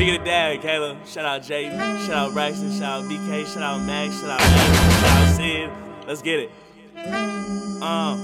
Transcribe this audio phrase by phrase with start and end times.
[0.00, 1.68] Speaking of dad, Kayla, shout out Jay,
[2.06, 5.70] shout out Braxton, shout out BK, shout out Max, shout out Max, shout out Sid.
[6.06, 6.50] Let's get it.
[7.82, 8.16] Uh.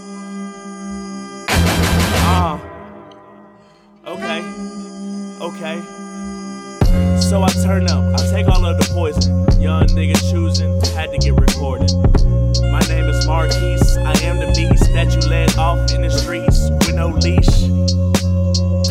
[2.24, 2.58] Uh.
[4.06, 4.40] Okay.
[5.44, 7.20] Okay.
[7.20, 9.60] So I turn up, I take all of the poison.
[9.60, 11.90] Young nigga choosing, had to get recorded.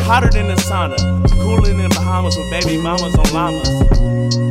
[0.06, 0.96] Hotter than the sauna,
[1.42, 3.68] cooler than Bahamas with baby mamas on llamas.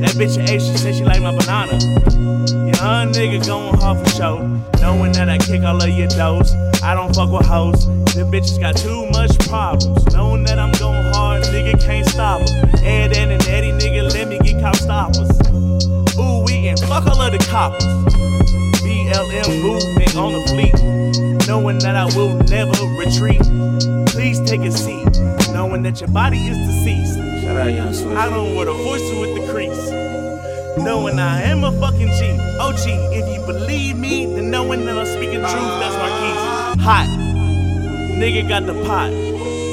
[0.04, 1.80] That bitch ate, she said she like my banana.
[2.76, 4.46] Young nigga going hard for show,
[4.82, 6.54] knowing that I kick all of your doors.
[6.84, 10.04] I don't fuck with hoes, them bitches got too much problems.
[10.14, 12.70] Knowing that I'm going hard, nigga can't stop them.
[12.84, 15.32] Ed, Ed, and Eddie, nigga, let me get cop stoppers.
[16.20, 17.86] Ooh, we and fuck all of the coppers.
[18.84, 20.76] BLM movement on the fleet,
[21.48, 23.42] knowing that I will never retreat.
[24.08, 25.20] Please take a seat,
[25.54, 27.16] knowing that your body is deceased.
[27.44, 28.18] Shout out Young Swift.
[28.18, 29.90] I don't wear the voice with the crease.
[30.78, 32.40] Knowing I am a fucking G.
[32.60, 36.84] OG, if you believe me, then knowing that I'm speaking truth, that's my keys.
[36.84, 37.08] Hot.
[38.18, 39.12] Nigga got the pot.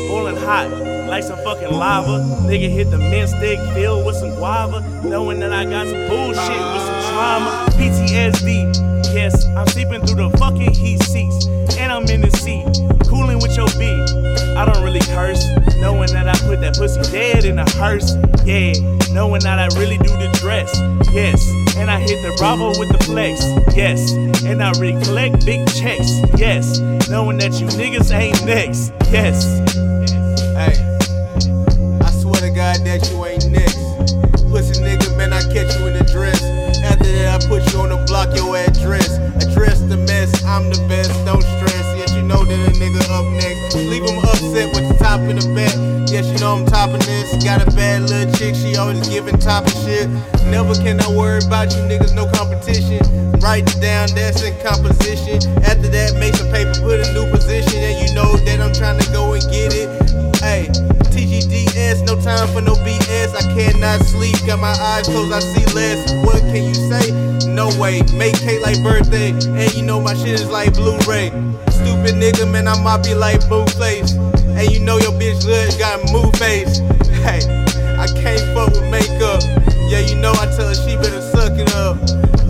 [0.08, 0.81] Boiling hot.
[1.12, 2.24] Like some fucking lava.
[2.48, 4.80] Nigga hit the mint stick filled with some guava.
[5.06, 7.66] Knowing that I got some bullshit with some trauma.
[7.72, 9.12] PTSD.
[9.14, 11.48] Yes, I'm sleeping through the fucking heat seats.
[11.77, 12.64] And I'm in the seat.
[13.10, 14.56] Cooling with your beat.
[14.56, 15.44] I don't really curse.
[15.77, 18.16] Knowing that I put that pussy dead in a hearse.
[18.47, 18.72] Yeah.
[19.12, 20.72] Knowing that I really do the dress.
[21.12, 21.47] Yes.
[21.76, 23.44] And I hit the Bravo with the flex.
[23.76, 24.12] Yes.
[24.47, 26.22] And I recollect big checks.
[26.38, 26.78] Yes.
[27.10, 28.94] Knowing that you niggas ain't next.
[29.12, 29.44] Yes.
[30.56, 30.91] Hey,
[32.55, 33.81] God that you ain't next.
[34.53, 36.45] Pussy nigga, man, I catch you in the dress.
[36.84, 39.17] After that, I put you on the block, your address.
[39.41, 41.86] Address the mess, I'm the best, don't stress.
[41.97, 43.75] Yes, you know that a nigga up next.
[43.75, 45.72] Leave him upset with the top in the back.
[46.12, 47.42] Yes, you know I'm topping this.
[47.42, 50.11] Got a bad little chick, she always giving top of shit.
[50.53, 53.00] Never can I worry about you niggas, no competition.
[53.41, 55.41] Write it down, that's in composition.
[55.65, 56.12] After that,
[63.92, 66.00] I sleep, got my eyes closed, I see less.
[66.25, 67.12] What can you say?
[67.47, 71.28] No way, make cake like birthday, and you know my shit is like Blu-ray.
[71.69, 75.78] Stupid nigga, man, I might be like blue face, and you know your bitch hood
[75.78, 76.78] got move face.
[77.20, 77.44] Hey,
[78.00, 79.42] I can't fuck with makeup.
[79.91, 82.00] Yeah, you know I tell her she better suck it up.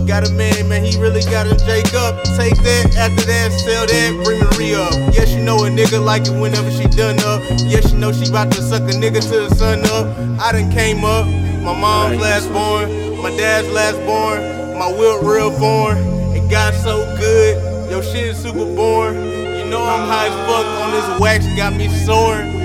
[0.07, 2.21] Got a man, man, he really got him Jake up.
[2.35, 4.91] Take that, after that, sell that, bring Marie up.
[5.15, 7.41] Yes, she know a nigga like it whenever she done up.
[7.63, 10.05] Yes, she know she about to suck a nigga till the sun up.
[10.41, 12.91] I done came up, my mom's last born,
[13.21, 14.41] my dad's last born,
[14.77, 15.97] my will real born.
[16.35, 19.15] It got so good, your shit is super born.
[19.15, 22.49] You know I'm high as fuck on this wax, got me soaring.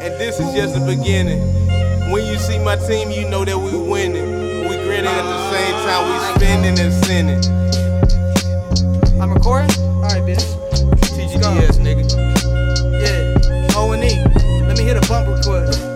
[0.00, 1.40] and this is just the beginning.
[2.12, 4.43] When you see my team, you know that we winning.
[4.84, 7.40] Grinning at the same time we spinning and sinning.
[9.18, 9.70] I'm recording?
[9.96, 10.44] Alright, bitch.
[11.16, 12.04] TGDS, nigga.
[13.00, 13.78] Yeah.
[13.78, 14.22] O and E.
[14.66, 15.93] Let me hit a bump real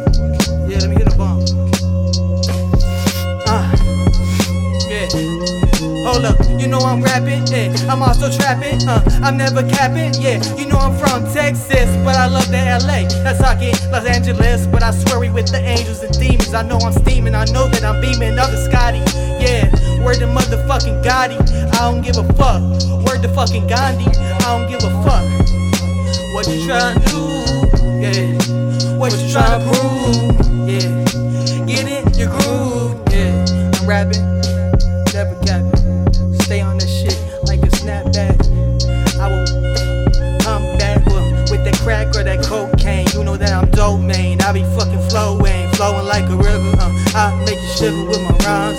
[6.69, 7.73] you know I'm rapping, yeah.
[7.89, 9.01] I'm also trapping, uh.
[9.25, 10.37] I'm never capping, yeah.
[10.55, 13.09] You know I'm from Texas, but I love the LA.
[13.25, 13.56] That's how
[13.91, 16.53] Los Angeles, but I swear we with the angels and demons.
[16.53, 18.39] I know I'm steaming, I know that I'm beaming.
[18.39, 18.99] Other Scotty,
[19.41, 19.73] yeah.
[20.05, 21.41] Word the motherfucking Gotti,
[21.73, 22.61] I don't give a fuck.
[23.09, 25.25] Word the fucking Gandhi, I don't give a fuck.
[26.35, 27.25] What you tryna do?
[27.97, 28.99] Yeah.
[28.99, 30.38] What you tryna prove?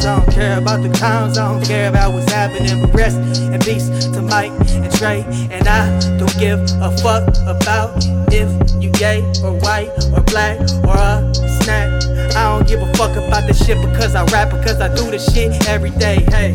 [0.05, 1.37] I don't care about the clowns.
[1.37, 2.81] I don't care about what's happening.
[2.81, 5.23] But rest in peace to Mike and Trey.
[5.51, 8.49] And I don't give a fuck about if
[8.81, 12.03] you gay or white or black or a snack.
[12.35, 15.33] I don't give a fuck about this shit because I rap because I do this
[15.33, 16.25] shit every day.
[16.29, 16.53] Hey,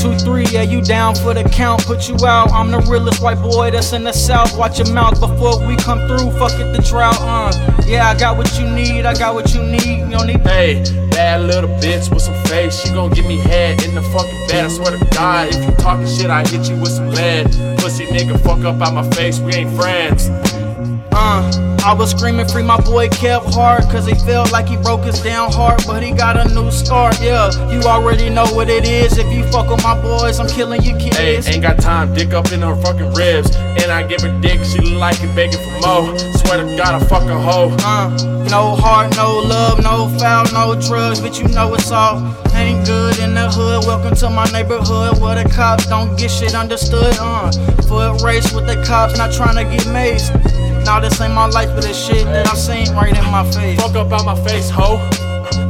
[0.00, 2.50] three, yeah, you down for the count, put you out.
[2.52, 4.56] I'm the realest white boy that's in the south.
[4.56, 6.30] Watch your mouth before we come through.
[6.38, 7.52] Fuck it, the drought, uh.
[7.86, 10.00] Yeah, I got what you need, I got what you need.
[10.00, 10.40] You don't need.
[10.40, 12.80] Hey, bad little bitch with some face.
[12.80, 14.64] She gon' give me head in the fucking bed.
[14.64, 17.46] I swear to God, if you talking shit, I hit you with some lead.
[17.78, 19.38] Pussy nigga, fuck up out my face.
[19.38, 20.28] We ain't friends.
[21.12, 25.04] Uh, I was screaming free my boy kept hard Cause he felt like he broke
[25.04, 28.86] his down heart But he got a new start, yeah You already know what it
[28.86, 32.14] is If you fuck with my boys, I'm killing your Hey, kids ain't got time,
[32.14, 33.54] dick up in her fucking ribs.
[33.56, 36.18] And I give her dick, she look like it begging for more.
[36.18, 37.74] Swear to God, I fuck a hoe.
[37.80, 38.08] Uh,
[38.50, 42.18] no heart, no love, no foul, no drugs But you know it's all
[42.60, 46.54] ain't good in the hood Welcome to my neighborhood Where the cops don't get shit
[46.54, 47.50] understood, uh
[47.88, 50.30] Foot race with the cops, not trying to get maced
[50.84, 53.80] Now this ain't my life, but this shit that I'm seeing right in my face
[53.80, 54.98] Fuck up out my face, hoe.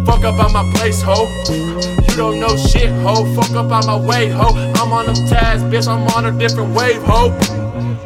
[0.04, 1.28] Fuck up out my place, hoe.
[1.48, 3.24] You don't know shit, hoe.
[3.34, 4.54] Fuck up out my way, hoe.
[4.74, 5.86] I'm on them tabs, bitch.
[5.88, 7.30] I'm on a different wave, hoe.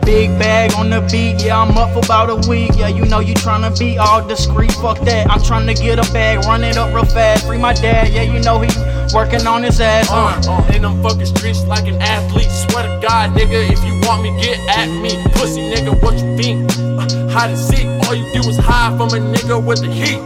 [0.02, 2.73] Big bag on the beat, yeah, I'm up about a week.
[2.76, 5.31] Yeah, you know you tryna be all discreet, fuck that.
[5.31, 7.46] I'm tryna get a bag, run it up real fast.
[7.46, 8.69] Free my dad, yeah, you know he
[9.12, 10.08] working on his ass.
[10.10, 12.50] Uh, Uh, in them fucking streets like an athlete.
[12.50, 15.10] Swear to God, nigga, if you want me, get at me.
[15.34, 16.70] Pussy nigga, what you think?
[16.78, 17.86] Uh, hide and seek.
[18.06, 20.20] All you do is hide from a nigga with the heat.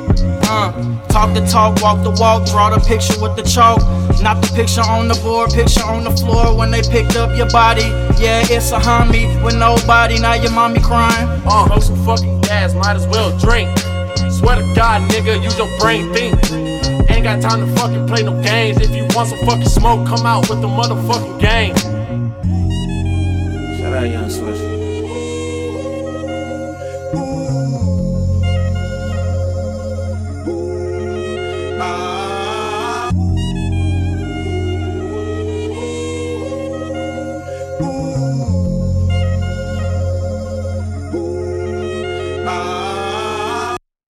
[0.51, 0.73] uh,
[1.09, 3.81] talk the talk, walk the walk, draw the picture with the chalk.
[4.23, 7.49] Not the picture on the board, picture on the floor when they picked up your
[7.51, 7.87] body.
[8.19, 11.29] Yeah, it's a homie with nobody, now your mommy crying.
[11.47, 13.69] Uh, smoke some fucking gas, might as well drink.
[14.33, 16.35] Swear to God, nigga, use your brain, think.
[17.09, 18.81] Ain't got time to fucking play no games.
[18.81, 21.77] If you want some fucking smoke, come out with the motherfucking gang.
[23.79, 24.78] Shout out Young Swish.